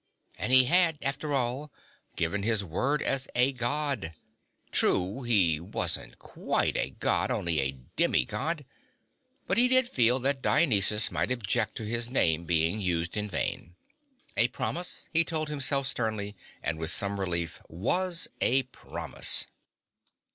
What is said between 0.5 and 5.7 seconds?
he had, after all, given his word as a God. True, he